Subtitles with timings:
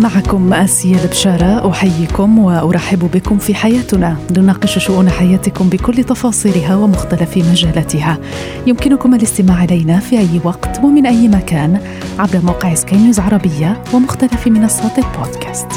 [0.00, 4.16] معكم آسيا البشارة أحييكم وأرحب بكم في حياتنا.
[4.36, 8.18] نناقش شؤون حياتكم بكل تفاصيلها ومختلف مجالاتها.
[8.66, 11.80] يمكنكم الاستماع إلينا في أي وقت ومن أي مكان
[12.18, 15.68] عبر موقع سكاي نيوز عربية ومختلف منصات البودكاست.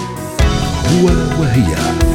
[0.89, 1.05] هو
[1.41, 2.12] وهي.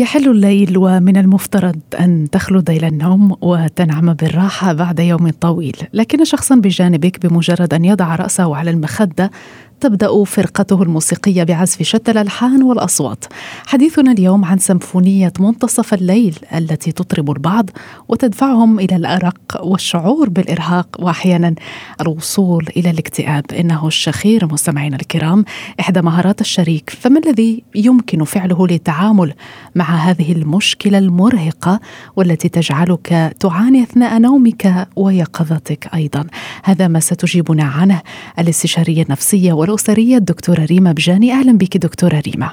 [0.00, 5.76] يحل الليل ومن المفترض أن تخلد إلى النوم وتنعم بالراحة بعد يوم طويل.
[5.92, 9.30] لكن شخصا بجانبك بمجرد أن يضع رأسه على المخدة
[9.80, 13.24] تبدأ فرقته الموسيقية بعزف شتى الألحان والأصوات.
[13.66, 17.70] حديثنا اليوم عن سمفونيه منتصف الليل التي تطرب البعض
[18.08, 21.54] وتدفعهم إلى الأرق والشعور بالإرهاق وأحيانا
[22.00, 23.44] الوصول إلى الاكتئاب.
[23.52, 25.44] إنه الشخير مستمعينا الكرام
[25.80, 29.34] إحدى مهارات الشريك، فما الذي يمكن فعله للتعامل
[29.74, 31.80] مع هذه المشكلة المرهقة
[32.16, 36.26] والتي تجعلك تعاني أثناء نومك ويقظتك أيضا.
[36.64, 38.02] هذا ما ستجيبنا عنه
[38.38, 42.50] الاستشارية النفسية الأسرية الدكتورة ريما بجاني أهلا بك دكتورة ريما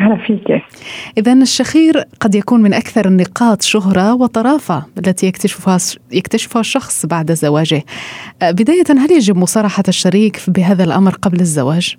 [0.00, 0.62] أهلا فيك
[1.18, 5.78] إذا الشخير قد يكون من أكثر النقاط شهرة وطرافة التي يكتشفها
[6.12, 7.84] يكتشفها الشخص بعد زواجه.
[8.42, 11.96] بداية هل يجب مصارحة الشريك بهذا الأمر قبل الزواج؟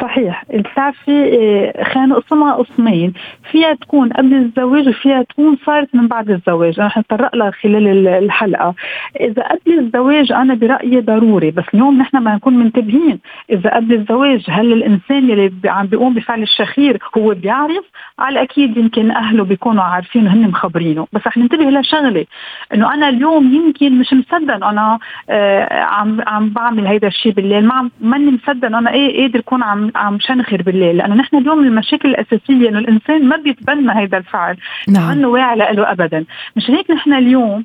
[0.00, 0.44] صحيح.
[0.54, 3.12] بتعرفي إيه، خلينا نقسمها قسمين
[3.50, 6.80] فيها تكون قبل الزواج وفيها تكون صارت من بعد الزواج.
[6.80, 8.74] رح نتطرق لها خلال الحلقة.
[9.20, 13.18] إذا قبل الزواج أنا برأيي ضروري بس اليوم نحن ما نكون منتبهين.
[13.50, 17.84] إذا قبل الزواج هل الإنسان اللي عم بيقوم بفعل الشخير هو بيعرف؟
[18.18, 21.06] على الاكيد يمكن أهله بيكونوا عارفين وهن مخبرينه.
[21.12, 22.26] بس رح ننتبه لشغلة
[22.74, 24.98] إنه أنا اليوم يمكن مش مصدق أنا
[25.30, 27.64] آه عم عم بعمل هيدا الشيء بالليل.
[27.66, 32.08] ما ماني مصدق أنا إيه قادر أكون عم عم شنخر بالليل لأنه نحن اليوم المشاكل
[32.08, 34.56] الأساسية إنه الإنسان ما بيتبنى هذا الفعل
[34.88, 35.10] نعم.
[35.10, 36.24] إنه واعي له ابدا.
[36.56, 37.64] مش هيك نحن اليوم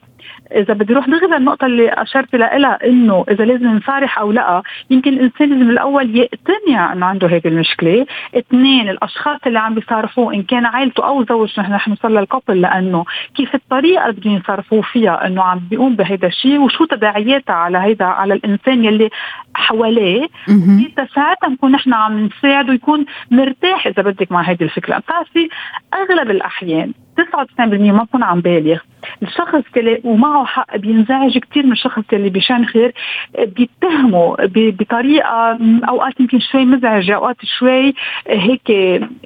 [0.51, 5.13] إذا بدي أروح دغري النقطة اللي أشرت لها إنه إذا لازم نصارح أو لأ يمكن
[5.13, 8.05] الإنسان لازم الأول يقتنع إنه عنده هيك المشكلة.
[8.37, 13.05] اثنين الأشخاص اللي عم بيصارحوه إن كان عائلته أو زوجته نحن رح نوصل للكوبل لأنه
[13.35, 18.05] كيف الطريقة اللي بدهم يصرفوه فيها إنه عم بيقوم بهيدا الشيء وشو تداعياتها على هيدا
[18.05, 19.09] على الإنسان يلي
[19.55, 20.27] حواليه.
[21.15, 24.97] ساعتها نكون نحن عم نساعده يكون مرتاح إذا بدك مع هيدي الفكرة.
[24.97, 25.49] بتعرفي
[25.93, 28.79] أغلب الأحيان 99% ما بكون عم بالغ.
[29.23, 32.91] الشخص اللي ومعه حق بينزعج كثير من الشخص اللي بيشنخر
[33.39, 35.59] بيتهمه بطريقة
[35.89, 37.93] أوقات يمكن شوي مزعجة أوقات شوي
[38.27, 38.71] هيك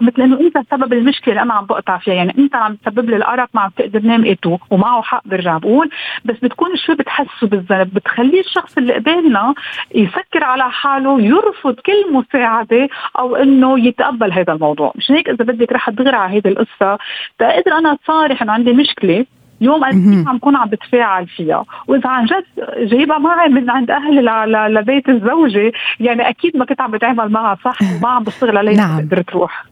[0.01, 2.13] مثل إنه إنت سبب المشكلة اللي أنا عم بقطع فيها.
[2.13, 5.89] يعني إنت عم تسبب لي الأرق ما عم تقدر نام ايتو ومعه حق برجع بقول
[6.25, 7.93] بس بتكون شوي بتحسه بالذنب.
[7.93, 9.53] بتخليه الشخص اللي قبالنا
[9.95, 12.89] يسكر على حاله يرفض كل مساعدة
[13.19, 14.93] أو إنه يتقبل هذا الموضوع.
[14.95, 16.97] مش هيك إذا بدك رح تغرى على هيدي القصة
[17.39, 19.25] تقدر أنا صارح إنه عندي مشكلة
[19.61, 22.43] اليوم أنا عم كون عم بتفاعل فيها وإذا عن جد
[22.89, 24.21] جايبها معي من عند أهلي
[24.69, 28.99] لبيت الزوجة يعني أكيد ما كنت عم بتعامل معها صح وما عم بشتغل عليها نعم.
[28.99, 29.65] تقدر تروح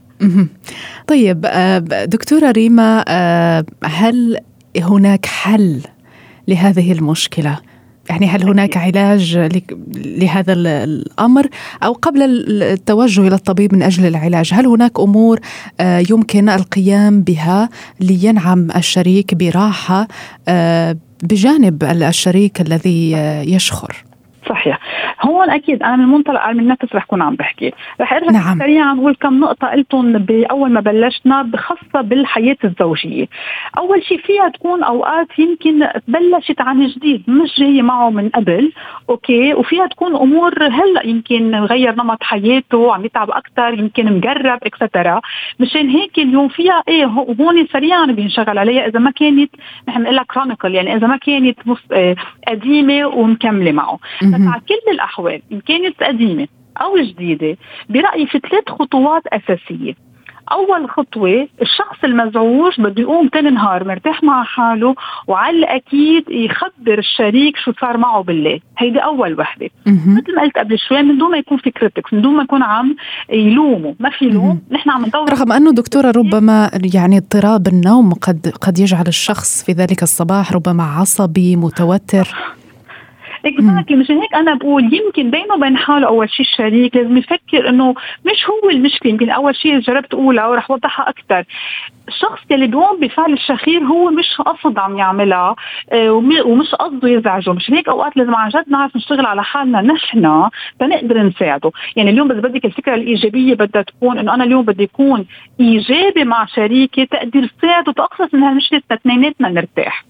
[1.08, 4.38] طيب آه، دكتورة ريما آه، هل
[4.78, 5.82] هناك حل
[6.48, 7.60] لهذه المشكلة؟
[8.10, 9.38] يعني هل هناك علاج
[9.96, 11.48] لهذا الأمر؟
[11.84, 12.22] أو قبل
[12.62, 15.40] التوجه إلى الطبيب من أجل العلاج هل هناك أمور
[15.80, 17.70] آه، يمكن القيام بها
[18.00, 20.08] لينعم الشريك براحة
[20.48, 24.07] آه، بجانب الشريك الذي آه، يشخر؟
[24.50, 24.80] صحيح.
[25.22, 27.74] هون أكيد أنا من منطلق علم النفس رح كون عم بحكي.
[28.02, 28.60] رح أرجع نعم.
[28.60, 33.28] سريعا نقول كم نقطة قلتهم باول ما بلشنا خاصه بالحياة الزوجية.
[33.78, 38.72] أول شيء فيها تكون أوقات يمكن بلشت عن جديد مش جاية معه من قبل
[39.10, 45.22] okay؟ وفيها تكون أمور هلأ يمكن غير نمط حياته عم يتعب أكثر يمكن مقرب extra
[45.60, 49.52] مشان هيك اليوم فيها إيه هون سريعا بينشغل عليها إذا ما كانت
[49.88, 51.60] نحن بنقول لها chronical يعني إذا ما كانت
[51.92, 52.16] آه،
[52.48, 54.00] قديمة ومكملة معه.
[54.42, 56.48] على كل الأحوال إن كانت قديمة
[56.82, 57.58] أو جديدة
[57.90, 60.08] برأيي في ثلاث خطوات أساسية.
[60.52, 64.96] أول خطوة الشخص المزعوج بده يقوم تاني نهار مرتاح مع حاله
[65.28, 68.62] وعلى الأكيد يخبر الشريك شو صار معه بالليل.
[68.78, 69.70] هيدي أول وحدة.
[69.86, 72.64] مثل ما قلت قبل شوي من دون ما يكون في critics من دون ما يكون
[72.64, 72.96] عم
[73.30, 78.54] يلومه ما في لوم نحن عم ندور رغم أنه دكتورة ربما يعني اضطراب النوم قد
[78.62, 82.57] قد يجعل الشخص في ذلك الصباح ربما عصبي متوتر.
[83.46, 86.96] اكزاكتلي مشان هيك أنا بقول يمكن بينه وبين حاله أول شيء الشريك.
[86.96, 87.96] لازم يفكر إنه
[88.26, 89.12] مش هو المشكلة.
[89.12, 91.44] يمكن أول شيء جربت اقولها ورح أوضحها أكثر
[92.08, 95.56] الشخص اللي بيقوم بفعل الشخير هو مش قصد عم يعملها
[95.92, 96.12] آه،
[96.46, 97.54] ومش قصده يزعجه.
[97.54, 100.50] مش هيك؟ أوقات لازم عن جد نعرف نشتغل على حالنا نحن
[100.80, 101.72] تنقدر نساعده.
[101.96, 105.26] يعني اليوم إذا بدك الفكرة الإيجابية بدها تكون إنه أنا اليوم بدي اكون
[105.60, 110.06] إيجابي مع شريكي تقدر ساعده تنخلص من هالمشكلة اثنيناتنا نرتاح.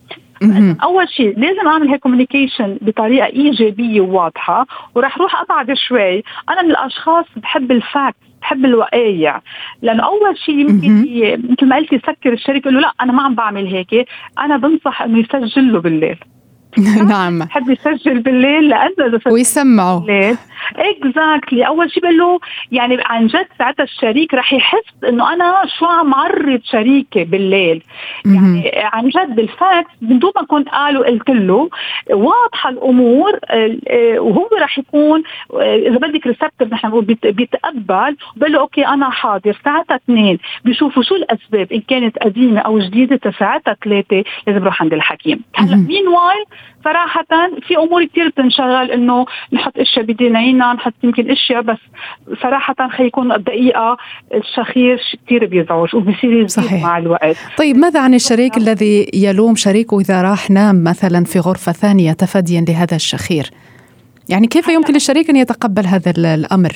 [0.83, 6.23] أول شيء لازم أعمل هيك communication بطريقة إيجابية وواضحة وراح روح ابعد شوي.
[6.49, 9.41] أنا من الأشخاص بحب ال fact بحب الوقايع.
[9.81, 11.03] لأنه أول شيء يمكن
[11.51, 14.07] مثل ما قلتي سكر الشريك يقول له لا أنا ما عم بعمل هيك.
[14.39, 16.17] أنا بنصح إنه يسجل له بالليل.
[17.09, 17.43] نعم.
[17.49, 20.37] حد يسجل بالليل لأنه إذا ويسمعوا بالليل
[20.75, 22.39] exactly أول شيء بقول له
[22.71, 27.83] يعني عن جد ساعتها الشريك رح يحس إنه أنا شو عم عرض شريكي بالليل.
[28.25, 31.69] يعني عن جد بال facts من دون ما كنت قال وقلت له
[32.09, 35.23] واضحة الأمور آه، وهو رح يكون
[35.53, 38.17] آه، إذا بدك receptive نحن بنقول بيتقبل.
[38.35, 39.57] بقول له okay أنا حاضر.
[39.65, 44.93] ساعتها اثنين بيشوفوا شو الأسباب إن كانت قديمة أو جديدة ساعتها ثلاثة لازم يروح عند
[44.93, 45.41] الحكيم.
[45.55, 46.45] هلأ meanwhile
[46.83, 47.25] صراحة
[47.67, 50.05] في أمور كثير بتنشغل إنه نحط أشياء
[50.57, 51.77] بدينينا نحط يمكن أشياء بس
[52.41, 53.97] صراحة خيكون الدقيقة
[54.33, 57.37] الشخير كثير بيزعج وبصير يزيد مع الوقت.
[57.57, 62.65] طيب ماذا عن الشريك الذي يلوم شريكه إذا راح نام مثلا في غرفة ثانية تفاديا
[62.69, 63.49] لهذا الشخير؟
[64.29, 66.71] يعني كيف يمكن للشريك أن يتقبل هذا الأمر؟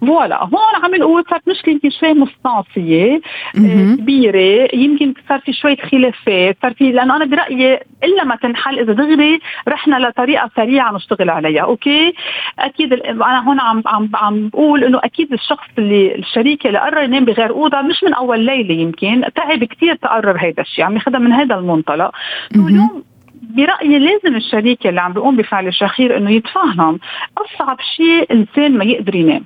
[0.00, 3.20] فوالا هون عم نقول صارت مشكلة يمكن شوي مستعصية
[3.56, 4.68] آه، كبيرة.
[4.74, 9.40] يمكن صار في شوية خلافات صار في لأنه أنا برأيي إلا ما تنحل إذا دغري
[9.68, 12.14] رحنا لطريقة سريعة نشتغل عليها أوكي؟
[12.58, 17.24] أكيد أنا هون عم عم عم بقول إنه أكيد الشخص اللي الشريك اللي قرر ينام
[17.24, 21.32] بغير أوضة مش من أول ليلة يمكن تعب كثير تقرر هيدا الشيء عم ياخذها من
[21.32, 22.10] هذا المنطلق.
[22.56, 23.02] اليوم
[23.56, 26.98] برأيي لازم الشريك اللي عم بيقوم بفعل الشخير إنه يتفهم
[27.38, 29.44] أصعب شيء إنسان ما يقدر ينام.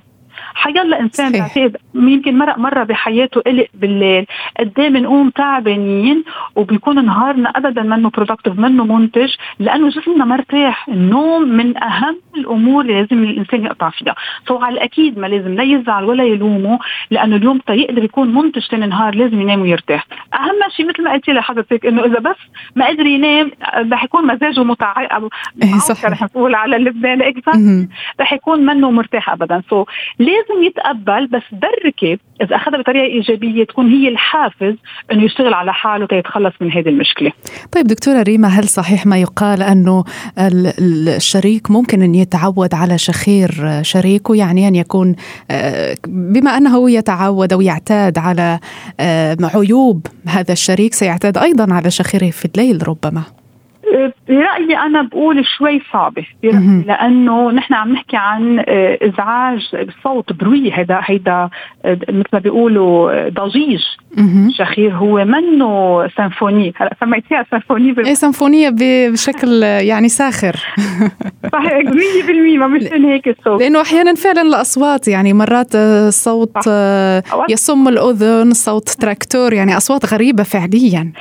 [0.55, 4.25] حيلا إنسان بعتقد يمكن مرق مرة بحياته قلق بالليل
[4.59, 6.23] قد إيه بنقوم تعبانين
[6.55, 10.89] وبيكون نهارنا ابدا منه productive منه منتج لأنه جسمنا مرتاح.
[10.89, 14.15] النوم من أهم الأمور اللي لازم الإنسان يقطع فيها.
[14.47, 16.79] so على الأكيد ما لازم لا يزعل ولا يلومه
[17.11, 20.05] لأنه اليوم يقدر يكون منتج ثاني نهار لازم ينام ويرتاح.
[20.33, 22.35] أهم شيء مثل ما قلتي لحضرتك إنه إذا بس
[22.75, 23.51] ما قدر ينام
[23.91, 25.23] رح يكون مزاجه متعب
[25.63, 25.69] إيه،
[26.05, 27.23] رح نقول على اللبناني
[28.21, 29.61] رح يكون منه مرتاح ابدا.
[29.69, 29.85] so
[30.49, 34.75] لازم يتقبل بس بركب إذا أخذها بطريقة إيجابية تكون هي الحافز
[35.11, 37.31] إنه يشتغل على حاله ليتخلص من هذه المشكلة.
[37.71, 40.03] طيب دكتورة ريما هل صحيح ما يقال أنه
[40.37, 43.51] الشريك ممكن أن يتعود على شخير
[43.81, 45.15] شريكه يعني أن يكون
[45.51, 48.59] آه، بما أنه يتعود أو يعتاد على
[48.99, 53.23] آه، عيوب هذا الشريك سيعتاد أيضا على شخيره في الليل ربما.
[54.29, 56.25] برأيي أنا بقول شوي صعبة
[56.87, 61.49] لأنه نحن عم نحكي عن آه، إزعاج صوت بروي هيدا هيدا
[61.85, 63.81] آه، مثل ما بيقولوا ضجيج.
[64.57, 66.73] شخير هو منه سيمفوني.
[66.75, 70.55] هلا سميتيها سيمفوني إيه سيمفونية بشكل يعني ساخر.
[71.53, 73.61] صحيح 100% ما مش هيك الصوت.
[73.61, 81.11] لأنه أحيانا فعلا الأصوات يعني مرات آه، يصم الأذن صوت تراكتور يعني أصوات غريبة فعليا.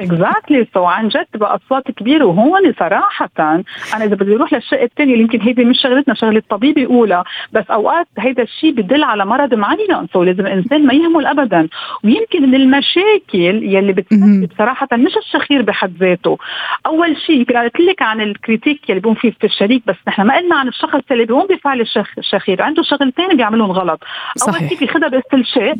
[0.00, 5.12] exactly so عن جد بقى أصوات كبيرة وهون صراحة أنا إذا بدي أروح للشق الثاني
[5.12, 9.54] اللي يمكن هيدي مش شغلتنا شغلة الطبيب يقولها بس أوقات هيدا الشيء بدل على مرض
[9.54, 11.68] معين so لازم الإنسان ما يهمل ابدا.
[12.04, 16.38] ويمكن من المشاكل يلي بتسبب صراحة مش الشخير بحد ذاته.
[16.86, 20.22] أول شيء يمكن قلت لك عن ال critique يلي بيقوم فيه في الشريك بس نحن
[20.22, 21.86] ما قلنا عن الشخص اللي بيقوم بفعل
[22.18, 24.00] الشخير عنده شغلتين بيعملهم غلط.
[24.48, 25.76] أول شيء بياخذها باستلشاق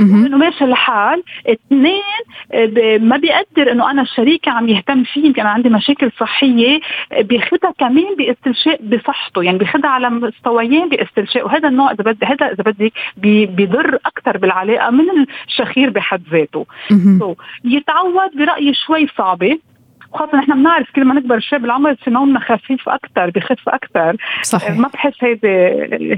[0.00, 2.02] إنه ماشي الحال اثنين
[3.08, 6.80] ما بيقدر إنه أنا شريكي عم يهتم فيه يمكن أنا عندي مشاكل صحية
[7.20, 12.62] بياخذها كمان باستلشاء بصحته يعني بياخذها على مستويين باستلشاء وهذا النوع إذا بدي هذا إذا
[12.62, 12.92] بدك
[13.56, 15.04] بيضر أكثر بالعلاقة من
[15.48, 16.66] الشخير بحد ذاته.
[17.64, 19.58] يتعود برأيي شوي صعبة.
[20.12, 24.76] وخاصة نحن بنعرف كل ما نكبر شوي بالعمر في نومنا خفيف أكثر بخف أكثر صحيح.
[24.76, 25.48] ما بحس هيدي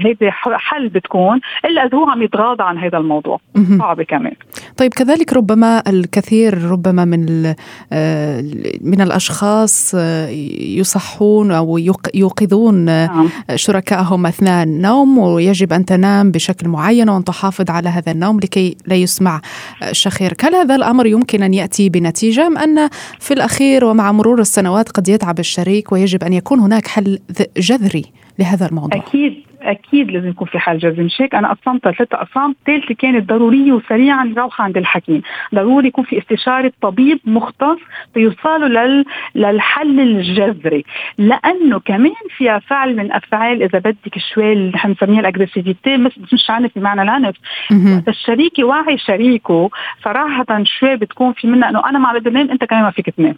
[0.07, 3.39] هيدي حل بتكون إلا إذا هو عم يتغاضى عن هذا الموضوع.
[3.79, 4.33] صعبة كمان.
[4.77, 7.53] طيب كذلك ربما الكثير ربما من
[7.93, 8.41] آه،
[8.81, 10.27] من الأشخاص آه،
[10.59, 11.77] يصحون أو
[12.13, 13.29] يوقظون نعم.
[13.55, 18.95] شركائهم أثناء النوم ويجب أن تنام بشكل معين وأن تحافظ على هذا النوم لكي لا
[18.95, 19.41] يسمع
[19.91, 23.33] شخيرك هل هذا الأمر يمكن أن يأتي بنتيجة أم أن في
[23.83, 27.19] الأخير ومع مرور السنوات قد يتعب الشريك ويجب أن يكون هناك حل
[27.57, 28.05] جذري
[28.39, 28.99] لهذا الموضوع.
[28.99, 31.03] أكيد أكيد لازم يكون في حل جذري.
[31.03, 32.55] مش هيك؟ أنا قسمتها ثلاث أقسام.
[32.59, 35.21] الثالثه كانت ضروريه وسريعا نروحها عند الحكيم.
[35.55, 37.79] ضروري يكون في استشارة طبيب مختص
[38.15, 39.05] ليوصلوا لل...
[39.35, 40.83] للحل الجذري.
[41.17, 46.49] لأنه كمان فيها فعل من أفعال إذا بدك شوي اللي نحن بنسميها الأجريسيفيتي مش مش
[46.49, 47.35] عنف بمعنى العنف.
[47.71, 49.69] وقت الشريك يوعي شريكه
[50.03, 53.35] صراحة شوي بتكون في منها إنه أنا ما انام أنت كمان ما فيك تنام.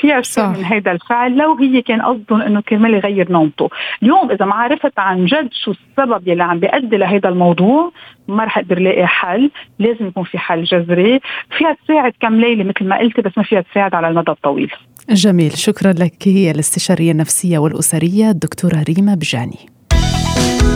[0.00, 3.70] في اشياء من هذا الفعل لو هي كان قصدهم إنه كرمال يغير نومته
[4.02, 7.92] اليوم إذا ما عرفت عن جد شو السبب يلي عم بيؤدي لهذا الموضوع
[8.28, 9.50] ما رح أقدر لاقي حل.
[9.78, 11.20] لازم يكون في حل جذري.
[11.58, 14.72] فيها تساعد كم ليلة مثل ما قلتي بس ما فيها تساعد على المدى الطويل.
[15.10, 15.52] جميل.
[15.52, 16.14] شكرا لك.
[16.24, 19.58] هي الاستشارية النفسية والأسرية الدكتورة ريما بجاني.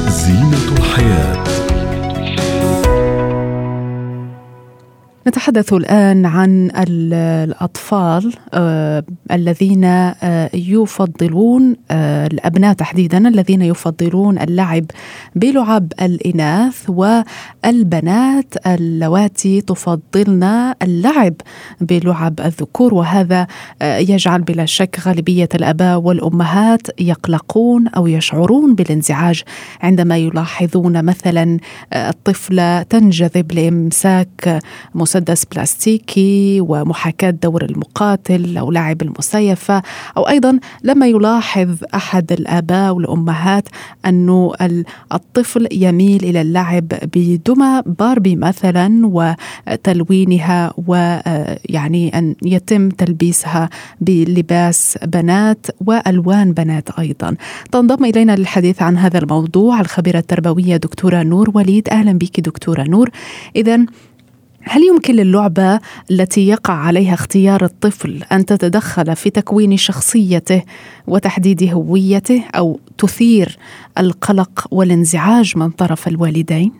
[0.09, 1.45] زينة الحياة.
[5.29, 14.85] نتحدث الآن عن الأطفال آه الذين آه يفضلون آه الأبناء تحديدا الذين يفضلون اللعب
[15.35, 21.35] بلعب الإناث والبنات اللواتي تفضلن اللعب
[21.81, 22.95] بلعب الذكور.
[22.95, 23.47] وهذا
[23.83, 29.43] يجعل بلا شك غالبية الآباء والأمهات يقلقون أو يشعرون بالانزعاج
[29.83, 31.59] عندما يلاحظون مثلا
[31.93, 34.61] الطفلة تنجذب لإمساك
[34.95, 39.83] مسدس مسدس بلاستيكي ومحاكاة دور المقاتل أو لعب المسيفة
[40.17, 43.69] أو أيضا لما يلاحظ أحد الآباء والأمهات
[44.07, 44.53] أنه
[45.13, 53.71] الطفل يميل إلى اللعب بدمى باربي مثلا وتلوينها ويعني أن يتم تلبيسها
[54.01, 57.37] بلباس بنات وألوان بنات أيضا.
[57.73, 61.89] تنضم إلينا للحديث عن هذا الموضوع الخبيرة التربوية دكتورة نور وليد.
[61.89, 63.11] أهلا بك دكتورة نور.
[63.57, 63.87] إذا
[64.69, 65.81] هل يمكن للعبة
[66.11, 70.63] التي يقع عليها اختيار الطفل أن تتدخل في تكوين شخصيته
[71.07, 73.57] وتحديد هويته أو تثير
[73.99, 76.73] القلق والانزعاج من طرف الوالدين؟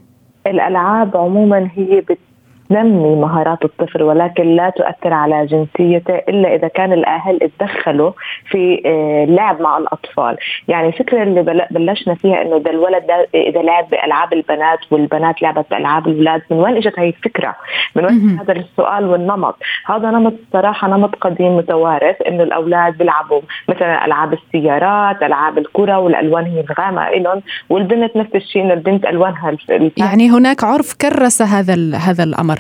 [0.47, 2.19] الألعاب عموما هي بت
[2.69, 8.13] تنمي مهارات الطفل ولكن لا تؤثر على جنسيته إلا إذا كان الأهل اتدخلوا
[8.51, 8.83] في
[9.29, 10.37] اللعب آه، مع الأطفال،
[10.69, 15.67] يعني الفكرة اللي بلشنا فيها إنه ده الولد ده إذا لعب بألعاب البنات والبنات لعبت
[15.71, 17.55] بألعاب الاولاد، من وين إجت هي الفكرة؟
[17.95, 19.57] من وين هذا السؤال والنمط؟
[19.87, 26.45] هذا نمط الصراحه نمط قديم متوارث إنه الأولاد بيلعبوا مثلا ألعاب السيارات، ألعاب الكرة والألوان
[26.45, 29.57] هي الغامقة لهم، والبنت نفس الشيء إنه البنت ألوانها
[29.97, 32.56] يعني هناك عرف كرس هذا هذا الأمر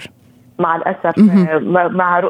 [0.58, 1.14] مع الأسف
[1.92, 2.22] مع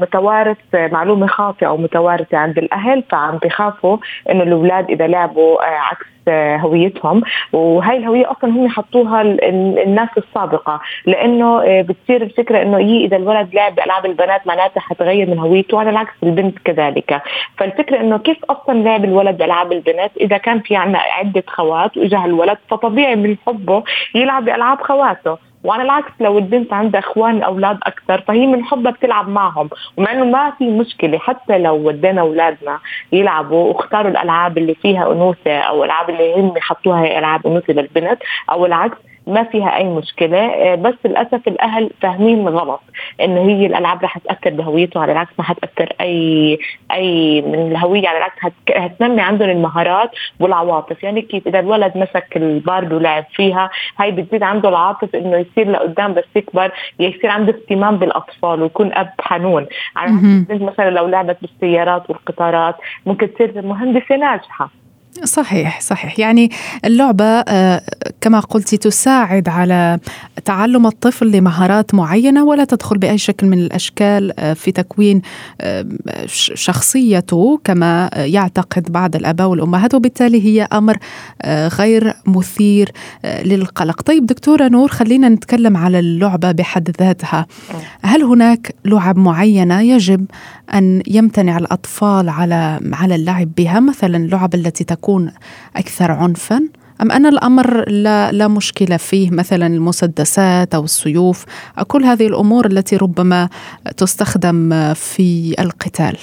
[0.00, 3.96] متوارث معلومة خاطئة أو متوارثة عند الأهل فعم بخافوا
[4.30, 7.22] إنه الأولاد إذا لعبوا آه، عكس آه، هويتهم.
[7.52, 13.54] وهي الهوية أصلا هم حطوها الناس السابقة لأنه آه، بتصير الفكرة إنه هي إذا الولد
[13.54, 17.22] لعب بالعاب البنات معناتها حتغير من هويته وعلى العكس البنت كذلك.
[17.58, 22.24] فالفكرة إنه كيف أصلا لعب الولد بالعاب البنات إذا كان في عنا عدة خوات واجا
[22.24, 23.82] الولد فطبيعي من حبه
[24.14, 25.49] يلعب بالعاب خواته.
[25.64, 29.70] وعلى العكس لو البنت عندها إخوان أولاد أكثر فهي من حبها بتلعب معهم.
[29.96, 32.78] ومع إنه ما في مشكلة حتى لو ودينا أولادنا
[33.12, 38.18] يلعبوا واختاروا الألعاب اللي فيها أنوثة أو الألعاب اللي هم حطوها هي ألعاب أنوثة للبنت
[38.50, 38.96] أو العكس
[39.30, 40.38] ما فيها أي مشكلة.
[40.38, 42.80] آه، بس للأسف الأهل فاهمين غلط
[43.20, 46.58] انه هي الألعاب رح تأثر بهويته على العكس ما حتأثر أي
[46.92, 48.38] أي من الهوية على العكس
[48.70, 50.10] حتنمي عندهم المهارات
[50.40, 51.02] والعواطف.
[51.02, 56.14] يعني كيف إذا الولد مسك الباربي ولعب فيها هاي بتزيد عنده العاطف إنه يصير لقدام
[56.14, 59.66] بس يكبر يصير عنده اهتمام بالأطفال ويكون أب حنون.
[59.96, 60.12] على
[60.50, 64.70] مثلا لو لعبت بالسيارات والقطارات ممكن تصير مهندسة ناجحة.
[65.24, 66.18] صحيح صحيح.
[66.18, 66.50] يعني
[66.84, 67.82] اللعبة آه،
[68.20, 69.98] كما قلت تساعد على
[70.44, 75.22] تعلم الطفل لمهارات معينة ولا تدخل بأي شكل من الأشكال آه، في تكوين
[75.60, 75.86] آه،
[76.54, 80.98] شخصيته كما يعتقد بعض الآباء والأمهات وبالتالي هي أمر
[81.46, 82.92] غير مثير
[83.24, 84.02] للقلق.
[84.02, 87.46] طيب دكتورة نور خلينا نتكلم على اللعبة بحد ذاتها.
[88.02, 90.26] هل هناك لعب معينة يجب
[90.74, 94.99] أن يمتنع الأطفال على على اللعب بها؟ مثلا اللعب التي تكون
[95.76, 96.62] أكثر عنفا؟
[97.02, 101.44] أم أن الأمر لا, لا مشكلة فيه مثلا المسدسات أو السيوف؟
[101.86, 103.48] كل هذه الأمور التي ربما
[103.96, 106.16] تستخدم في القتال.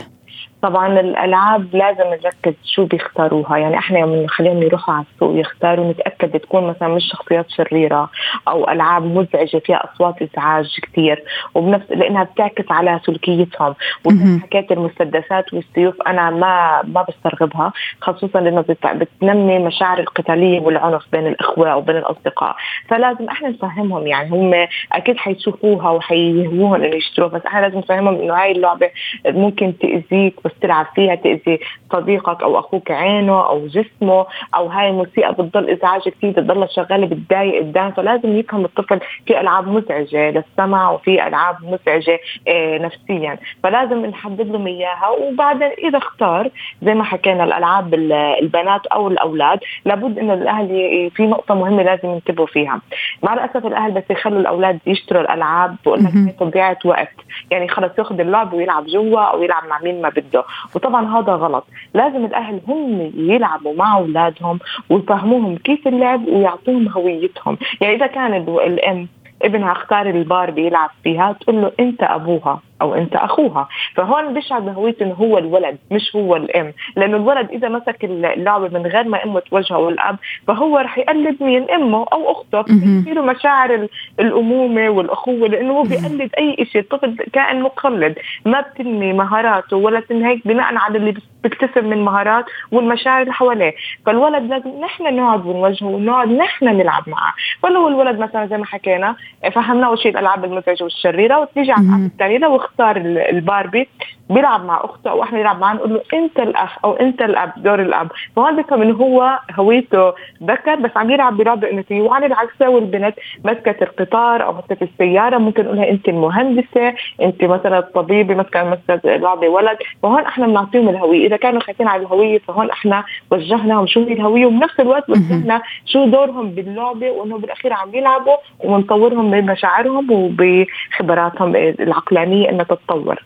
[0.62, 3.58] طبعا الألعاب لازم نركز شو بيختاروها.
[3.58, 8.10] يعني إحنا يوم نخليهم يروحوا على السوق يختاروا نتأكد تكون مثلا مش شخصيات شريرة
[8.48, 11.24] أو ألعاب مزعجة فيها أصوات إزعاج كثير
[11.56, 13.76] وبنفس لأنها بتعكس على سلوكيتهم.
[14.06, 21.76] وحكيت المسدسات والسيوف أنا ما ما بسترغبها خصوصا لأنه بتنمي مشاعر القتالية والعنف بين الأخوة
[21.76, 22.56] وبين الأصدقاء.
[22.88, 24.08] فلازم إحنا نفهمهم.
[24.08, 28.90] يعني هم أكيد حيشوفوها وحيهوهم إنه يشتروها بس إحنا لازم نفهمهم إنه هاي اللعبة
[29.28, 31.60] ممكن تأذيك بس تلعب فيها تأذي
[31.94, 37.60] صديقك أو أخوك عينه أو جسمه أو هاي الموسيقى بتضل إزعاج كثير بتضلها شغالة بتضايق
[37.62, 43.38] قدام فلازم يفهم الطفل في ألعاب مزعجة للسمع وفي ألعاب مزعجة آه، نفسيا.
[43.64, 45.10] فلازم نحدد لهم إياها.
[45.10, 46.50] وبعدين إذا اختار
[46.82, 47.94] زي ما حكينا الألعاب
[48.42, 50.68] البنات أو الأولاد لابد إنه الأهل
[51.16, 52.82] في نقطة مهمة لازم ينتبهوا فيها.
[53.24, 57.14] مع الأسف الأهل بس يخلوا الأولاد يشتروا الألعاب بقول لك وقت.
[57.52, 60.37] يعني خلص ياخذ اللعب ويلعب جوا أو يلعب مع مين ما بده.
[60.75, 61.65] وطبعا هذا غلط.
[61.94, 67.58] لازم الأهل هم يلعبوا مع أولادهم ويفهموهم كيف اللعب ويعطوهم هويتهم.
[67.82, 69.08] يعني إذا كان الأم
[69.41, 72.62] ابنها اختار الباربي يلعب فيها تقول له أنت أبوها.
[72.82, 73.68] أو أنت أخوها.
[73.96, 76.74] فهون بيشعر بهويته إنه هو الولد مش هو الأم.
[76.96, 80.18] لأنه الولد إذا مسك اللعبة من غير ما أمه توجهه والاب
[80.48, 82.66] فهو رح يقلد مين؟ أمه أو أخته.
[83.14, 83.88] له مشاعر
[84.20, 88.16] الأمومة والأخوة لأنه هو بيقلد أي شيء الطفل كائن مقلد
[88.46, 93.74] ما بتنمي مهاراته ولا تنهيك بناء على اللي بيكتسب من مهارات والمشاعر اللي حواليه.
[94.06, 97.34] فالولد لازم نحن نقعد ونوجهه ونقعد نحن نلعب معه.
[97.64, 99.16] فلو الولد مثلا زي ما حكينا
[99.52, 102.98] فهمناه شيء الألعاب المزعجة والشريرة وتيجي على الألعاب الثانية أختار
[103.30, 103.88] الباربي
[104.30, 107.82] بيلعب مع أخته أو إحنا نلعب معاه نقول له أنت الأخ أو أنت الأب دور
[107.82, 108.08] الأب.
[108.36, 113.16] فهون بيفهم انه هو هويته ذكر بس عم يلعب بلعبه انثويه وعلى العكس لو البنت
[113.46, 119.48] مسكت القطار أو مسكت السيارة ممكن نقولها أنت المهندسة أنت مثلا الطبيبه مثلا مسكت لعبه
[119.48, 119.78] ولد.
[120.04, 121.28] فهون إحنا بنعطيهم الهوية.
[121.28, 124.46] إذا كانوا خايفين على الهوية فهون إحنا وجهناهم شو هي الهوية.
[124.46, 132.76] وبنفس الوقت وجهنا شو دورهم باللعبة وإنه بالأخير عم يلعبوا ونطورهم بمشاعرهم وبخبراتهم العقلانية إنها
[132.76, 133.24] تتطور.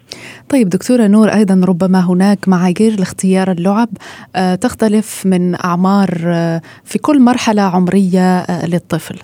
[0.49, 3.89] طيب دكتورة نور أيضا ربما هناك معايير لاختيار اللعب.
[4.35, 9.19] آه، تختلف من أعمار آه، في كل مرحلة عمرية آه، للطفل.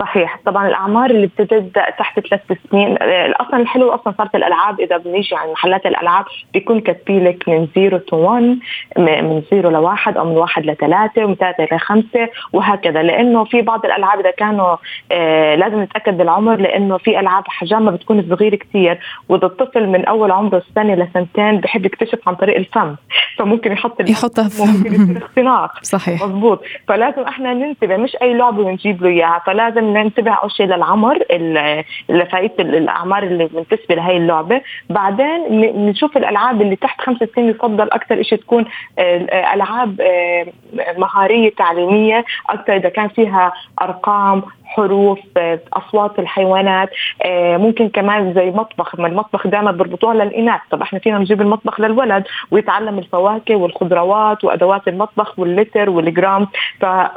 [0.00, 0.40] صحيح.
[0.46, 2.40] طبعا الأعمار اللي بتبدا تحت ثلاث
[2.70, 2.96] سنين
[3.32, 4.80] أصلا الحلو أصلا صارت الألعاب.
[4.80, 8.58] إذا بنيجي عن محلات الألعاب بيكون كاتبين لك من 0 تو 1
[8.98, 13.02] من 0 ل 1 أو من 1 ل 3 ومن 3 ل 5 وهكذا.
[13.02, 14.76] لأنه في بعض الألعاب إذا كانوا
[15.12, 20.30] آه لازم نتأكد بالعمر لأنه في ألعاب حجمها بتكون صغيرة كثير وإذا الطفل من أول
[20.30, 22.96] عمره سنه لسنتين بحب يكتشف عن طريق الفم.
[23.38, 25.72] فممكن يحط يحطها ممكن يصير اختناق.
[25.96, 26.22] صحيح.
[26.22, 29.42] مضبوط فلازم إحنا ننتبه مش أي لعبة ونجيب له إياها.
[29.46, 31.18] فلازم ننتبه أول شيء للعمر
[32.08, 34.60] لفئه الأعمار اللي منتسبه لهي اللعبة.
[34.90, 38.64] بعدين نشوف الألعاب اللي تحت خمس سنين يفضل أكثر شيء تكون
[38.98, 40.46] آه، ألعاب آه،
[40.98, 45.18] مهارية تعليمية أكثر إذا كان فيها أرقام حروف
[45.72, 46.88] أصوات الحيوانات
[47.24, 50.60] آه، ممكن كمان زي مطبخ ما المطبخ دائما بيربطوها للإناث.
[50.70, 56.46] طب إحنا فينا نجيب المطبخ للولد ويتعلم الفواكه والخضروات وأدوات المطبخ واللتر والجرام.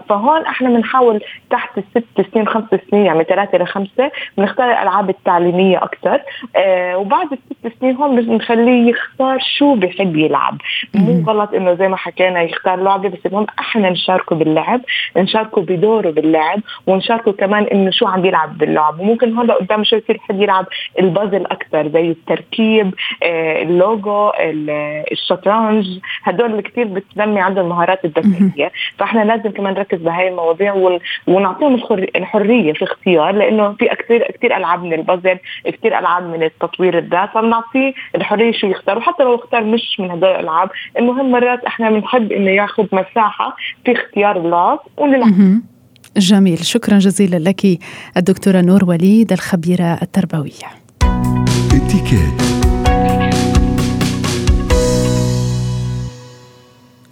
[0.09, 6.19] فهون إحنا بنحاول تحت الست سنين خمس سنين يعني ثلاثة لخمسه بنختار الألعاب التعليمية أكثر
[6.55, 10.57] آه وبعد الست سنين هون بنخليه يختار شو بحب يلعب.
[10.95, 14.81] مو غلط إنه زي ما حكينا يختار لعبة بس المهم إحنا نشاركه باللعب
[15.17, 18.99] نشاركه بدوره باللعب ونشاركه كمان إنه شو عم بيلعب باللعب.
[18.99, 20.65] وممكن هلا قدام شوي يصير يحب يلعب
[20.99, 24.31] البازل أكثر زي التركيب آه، اللوجو
[25.11, 25.99] الشطرنج.
[26.23, 31.79] هدول اللي كثير بتنمي عندهم المهارات الذكيه فإحنا لازم كمان نركز بهاي المواضيع ونعطيهم
[32.15, 37.29] الحرية في اختيار لأنه في كثير كثير ألعاب من البازل كثير ألعاب من التطوير الذات.
[37.33, 38.97] فبنعطيه الحرية شو يختار.
[38.97, 43.91] وحتى لو اختار مش من هدول الألعاب المهم مرات إحنا بنحب إنه ياخذ مساحة في
[43.91, 45.29] اختيار اللعب ونلعب.
[46.17, 46.65] جميل.
[46.65, 47.79] شكرا جزيلا لك
[48.17, 50.83] الدكتورة نور وليد الخبيرة التربوية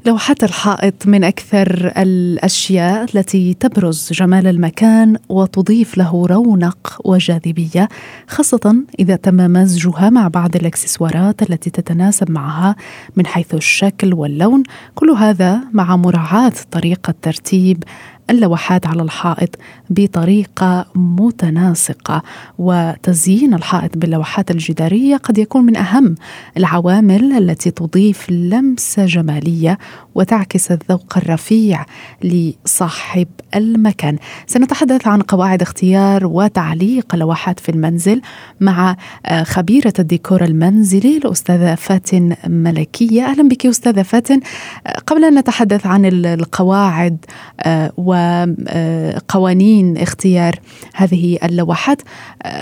[0.05, 7.89] لوحات الحائط من أكثر الأشياء التي تبرز جمال المكان وتضيف له رونق وجاذبية
[8.27, 12.75] خاصة إذا تم مزجها مع بعض الأكسسوارات التي تتناسب معها
[13.15, 14.63] من حيث الشكل واللون.
[14.95, 17.83] كل هذا مع مراعاة طريقة ترتيب
[18.29, 19.55] اللوحات على الحائط
[19.89, 22.23] بطريقة متناسقة
[22.57, 26.15] وتزيين الحائط باللوحات الجدارية قد يكون من أهم
[26.57, 29.77] العوامل التي تضيف لمسة جمالية
[30.15, 31.85] وتعكس الذوق الرفيع
[32.23, 34.17] لصاحب المكان.
[34.47, 38.21] سنتحدث عن قواعد اختيار وتعليق لوحات في المنزل
[38.59, 43.25] مع آه، خبيرة الديكور المنزلي الأستاذة فاتن ملكية.
[43.25, 44.39] أهلا بك أستاذة فاتن.
[44.87, 47.25] آه، قبل أن نتحدث عن القواعد
[47.59, 50.53] آه، و وقوانين اختيار
[50.95, 52.01] هذه اللوحات.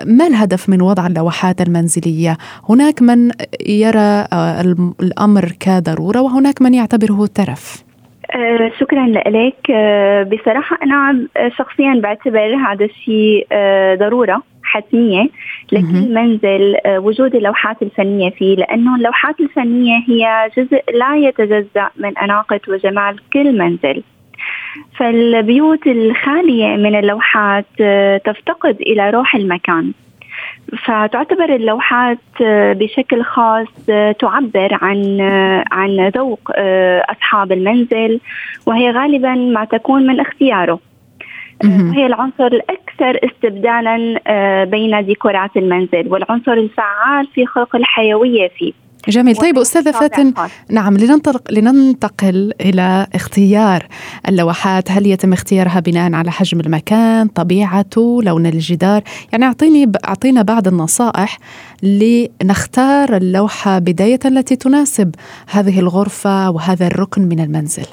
[0.06, 2.38] ما الهدف من وضع اللوحات المنزلية؟
[2.70, 3.32] هناك من
[3.68, 4.26] يرى
[5.04, 7.84] الأمر كضرورة وهناك من يعتبره ترف.
[8.32, 9.72] آه شكرا لك.
[9.72, 15.30] آه بصراحة أنا شخصيا بعتبر هذا الشيء آه ضرورة حتمية
[15.72, 22.18] لكل منزل آه، وجود اللوحات الفنية فيه لأنه اللوحات الفنية هي جزء لا يتجزأ من
[22.18, 24.04] أناقة وجمال كل منزل.
[24.97, 29.91] فالبيوت الخالية من اللوحات آه، تفتقد إلى روح المكان.
[30.86, 33.67] فتعتبر اللوحات آه، بشكل خاص
[34.19, 35.21] تعبر عن
[35.71, 36.51] عن ذوق
[37.10, 38.19] أصحاب المنزل
[38.65, 40.79] وهي غالبا ما تكون من اختياره.
[41.93, 48.73] هي العنصر الأكثر استبدالا آه، بين ديكورات المنزل والعنصر الفعال في خلق الحيوية فيه.
[49.08, 49.36] جميل.
[49.36, 50.34] طيب أستاذة فاتن
[50.70, 53.88] نعم لننطلق لننتقل إلى اختيار
[54.28, 54.92] اللوحات.
[54.92, 61.40] هل يتم اختيارها بناء على حجم المكان طبيعته لون الجدار؟ يعني أعطيني أعطينا بعض النصائح
[61.84, 65.16] لنختار اللوحة بداية التي تناسب
[65.50, 67.86] هذه الغرفة وهذا الركن من المنزل.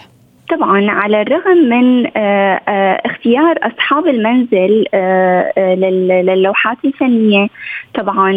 [0.48, 5.74] طبعا على الرغم من آه، آه، اختيار أصحاب المنزل آه،
[6.22, 7.48] للوحات الفنية
[7.94, 8.32] طبعا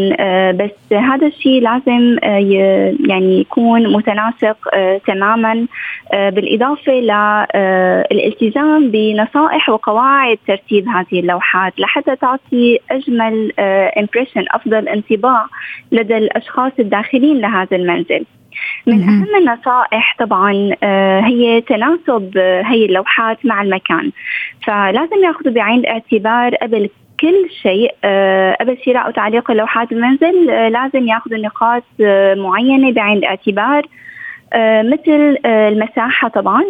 [0.52, 2.17] بس هذا الشيء لازم
[3.10, 4.58] يعني يكون متناسق
[5.08, 5.65] تماما
[6.13, 6.93] بالإضافة
[8.12, 13.52] للالتزام بنصائح وقواعد ترتيب هذه اللوحات لحتى تعطي أجمل
[13.98, 15.45] امبريشن أفضل انطباع
[15.91, 18.26] لدى الأشخاص الداخلين لهذا المنزل.
[18.88, 24.12] من أهم النصائح طبعا آه، هي تناسب آه، هي اللوحات مع المكان.
[24.67, 31.38] فلازم ياخذوا بعين الاعتبار قبل كل شيء آه، قبل شراء وتعليق لوحات المنزل لازم ياخذوا
[31.38, 31.84] نقاط
[32.38, 33.86] معينة بعين الاعتبار
[34.84, 36.63] مثل المساحة طبعا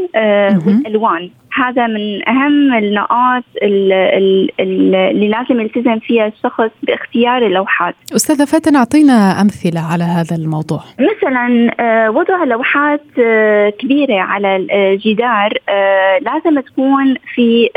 [0.65, 1.29] والألوان.
[1.59, 7.95] هذا من أهم النقاط اللي لازم يلتزم فيها الشخص باختيار اللوحات.
[8.15, 10.81] أستاذة فاتن أعطينا أمثلة على هذا الموضوع.
[10.99, 17.69] مثلا آه، وضع لوحات آه، كبيرة على الجدار آه، لازم تكون في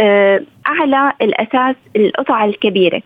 [0.67, 3.03] أعلى الأساس القطع الكبيرة.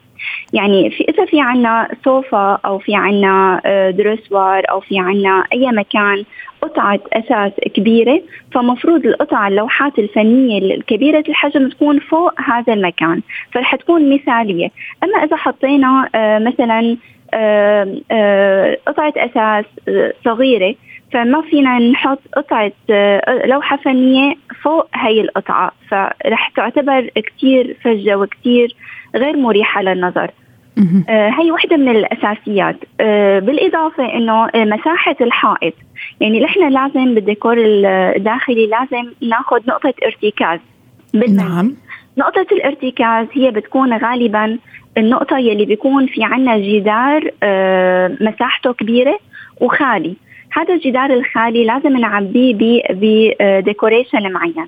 [0.53, 3.61] يعني في إذا في عنا سوفا أو في عنا
[3.91, 6.25] دروسوار أو في عنا أي مكان
[6.63, 14.15] قطعة أساس كبيرة فمفروض القطع اللوحات الفنية الكبيرة الحجم تكون فوق هذا المكان فرح تكون
[14.15, 14.71] مثالية.
[15.05, 16.97] أما إذا حطينا آه مثلا
[17.35, 20.75] آه آه قطعة أساس آه، صغيرة
[21.13, 25.73] فما فينا نحط قطعة آه، لوحة فنية فوق هي القطعة.
[25.89, 28.77] فرح تعتبر كتير فجة وكتير
[29.17, 30.31] غير مريحة للنظر.
[31.09, 32.77] آه هي وحدة من الأساسيات.
[33.01, 35.75] آه بالإضافة أنه مساحة الحائط.
[36.21, 40.61] يعني نحن لازم بالديكور الداخلي لازم ناخذ نقطة ارتكاز.
[41.15, 41.77] نعم.
[42.19, 44.59] نقطة الارتكاز هي بتكون غالبا
[44.99, 47.31] النقطة يلي بيكون في عنا جدار
[48.21, 49.19] مساحته كبيرة
[49.61, 50.15] وخالي.
[50.57, 54.67] هذا الجدار الخالي لازم نعبيه بديكوريشن معين.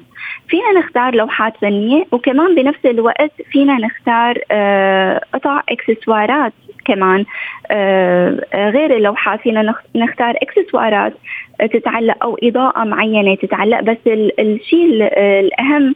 [0.48, 6.52] فينا نختار لوحات فنية وكمان بنفس الوقت فينا نختار آه، قطع إكسسوارات
[6.84, 7.24] كمان.
[7.70, 11.12] آه، غير اللوحات فينا نختار إكسسوارات
[11.60, 13.80] تتعلق أو إضاءة معينة تتعلق.
[13.80, 13.98] بس
[14.38, 14.84] الشيء
[15.40, 15.94] الاهم آه،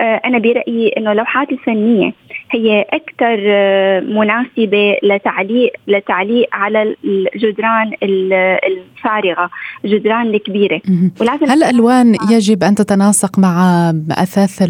[0.00, 2.12] أنا برأيي إنه اللوحات الفنية
[2.52, 9.50] هي أكثر آه، مناسبة لتعليق لتعليق على الجدران الفارغة
[9.84, 10.80] الجدران الكبيرة.
[11.20, 14.62] ولازم هل الالوان يجب أن تتناسق مع أثاث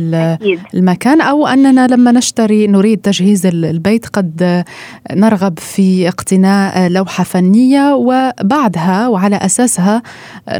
[0.74, 4.64] المكان؟ أو أننا لما نشتري نريد تجهيز البيت قد
[5.16, 10.02] نرغب في اقتناء لوحة فنية وبعدها وعلى أساسها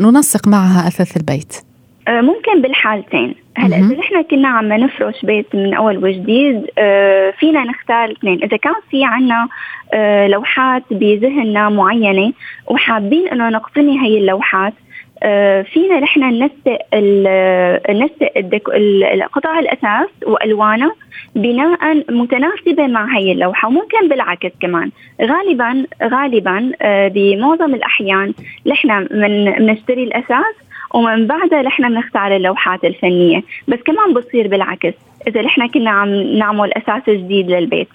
[0.01, 1.55] ننسق معها أثاث البيت.
[1.57, 1.70] آه،
[2.11, 3.35] ممكن بالحالتين.
[3.57, 8.43] هلا إذا نحن كنا عم نفرش بيت من أول وجديد آه، فينا نختار اثنين.
[8.43, 9.49] إذا كان في عنا
[9.95, 12.33] آه، لوحات بذهننا معينة
[12.67, 14.73] وحابين إنه نقتني هي اللوحات
[15.73, 16.79] فينا نحن ننسق
[17.91, 18.33] ننسق
[19.33, 20.93] قطع الأساس والوانها
[21.35, 24.91] بناء متناسبة مع هي اللوحة وممكن بالعكس كمان.
[25.23, 26.73] غالبا غالبا
[27.15, 28.33] بمعظم الأحيان
[28.67, 30.55] نحن من بنشتري الأساس
[30.95, 33.43] ومن بعدها نحن بنختار اللوحات الفنية.
[33.69, 34.95] بس كمان بصير بالعكس.
[35.29, 37.89] إذا نحن كنا عم نعمل أساس جديد للبيت.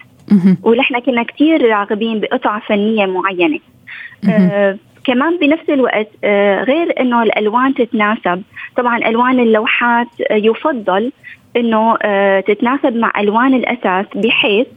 [0.63, 3.59] ونحن كنا كثير راغبين بقطع فنية معينة.
[4.29, 8.41] آه كمان بنفس الوقت آه غير إنه الألوان تتناسب.
[8.77, 11.11] طبعا ألوان اللوحات آه يفضل
[11.57, 14.67] إنه آه تتناسب مع ألوان الأساس بحيث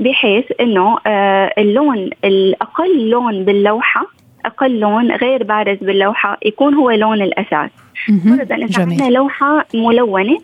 [0.00, 4.06] بحيث إنه آه اللون الأقل لون باللوحة
[4.46, 7.70] أقل لون غير بارز باللوحة يكون هو لون الأساس.
[8.06, 10.38] فرضا اذا عندنا لوحة ملونة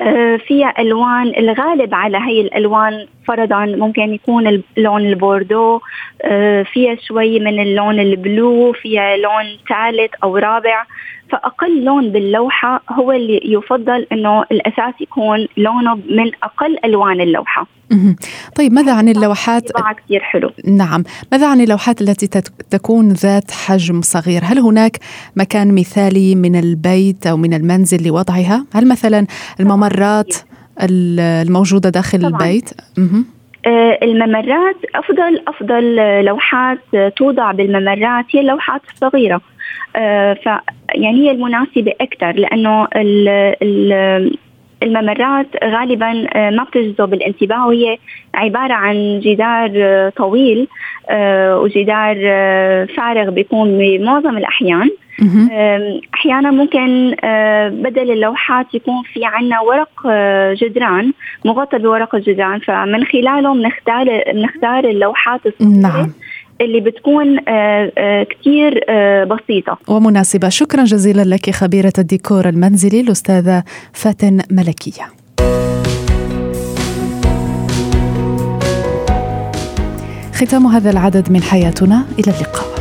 [0.00, 5.80] آه، فيها ألوان الغالب على هي الألوان فرضا ممكن يكون اللون البوردو
[6.22, 10.84] آه، فيها شوي من اللون البلو فيها لون ثالث أو رابع.
[11.30, 17.66] فأقل لون باللوحة هو اللي يفضل إنه الأساس يكون لونه من أقل ألوان اللوحة.
[18.56, 19.62] طيب ماذا عن اللوحات
[20.04, 20.50] كثير حلو.
[20.64, 21.04] نعم.
[21.32, 22.26] ماذا عن اللوحات التي
[22.70, 24.96] تكون ذات حجم صغير؟ هل هناك
[25.36, 29.26] مكان مثالي من البيت أو من المنزل لوضعها؟ هل مثلا
[29.60, 30.34] الممرات
[30.82, 32.30] الموجودة داخل طبعا.
[32.30, 32.70] البيت؟
[33.66, 36.78] آه، الممرات أفضل أفضل لوحات
[37.16, 39.40] توضع بالممرات هي اللوحات الصغيره
[40.44, 40.46] ف
[40.94, 42.88] يعني هي المناسبة أكثر لأنه
[44.82, 47.98] الممرات غالبا آه، ما بتجذب الانتباه وهي
[48.34, 49.70] عبارة عن جدار
[50.16, 50.68] طويل
[51.62, 52.16] وجدار
[52.96, 54.90] فارغ بيكون بمعظم الأحيان.
[56.14, 57.10] أحيانا ممكن
[57.82, 60.06] بدل اللوحات يكون في عنا ورق
[60.54, 61.12] جدران
[61.44, 65.80] مغطى بورق الجدران فمن خلاله بنختار بنختار اللوحات الصغيرة.
[65.82, 66.12] نعم.
[66.60, 67.38] اللي بتكون
[68.24, 68.84] كثير
[69.24, 69.78] بسيطة.
[69.88, 75.02] ومناسبة شكرا جزيلا لك خبيرة الديكور المنزلي الأستاذة فاتن ملكية.
[80.34, 82.77] ختام هذا العدد من حياتنا إلى اللقاء.